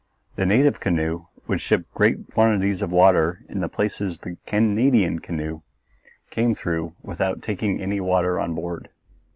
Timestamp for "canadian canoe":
4.47-5.61